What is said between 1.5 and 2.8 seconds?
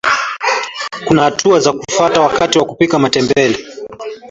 za kufata wakati wa